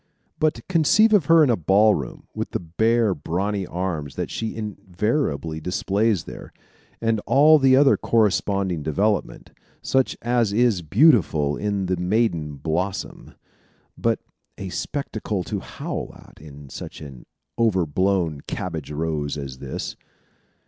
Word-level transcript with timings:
But 0.39 0.67
conceive 0.67 1.13
of 1.13 1.25
her 1.25 1.43
in 1.43 1.51
a 1.51 1.55
ball 1.55 1.93
room, 1.93 2.25
with 2.33 2.49
the 2.53 2.59
bare, 2.59 3.13
brawny 3.13 3.67
arms 3.67 4.15
that 4.15 4.31
she 4.31 4.55
invariably 4.55 5.61
displays 5.61 6.23
there, 6.23 6.51
and 6.99 7.19
all 7.27 7.59
the 7.59 7.75
other 7.75 7.97
corresponding 7.97 8.81
development, 8.81 9.51
such 9.83 10.17
as 10.23 10.53
is 10.53 10.81
beautiful 10.81 11.55
in 11.55 11.85
the 11.85 11.97
maiden 11.97 12.55
blossom, 12.55 13.35
but 13.95 14.17
a 14.57 14.69
spectacle 14.69 15.43
to 15.43 15.59
howl 15.59 16.15
at 16.15 16.41
in 16.41 16.69
such 16.71 16.99
an 17.01 17.27
over 17.59 17.85
blown 17.85 18.41
cabbage 18.47 18.89
rose 18.91 19.37
as 19.37 19.59
this. 19.59 19.95